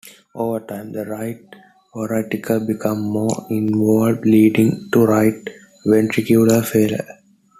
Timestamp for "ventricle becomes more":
1.95-3.45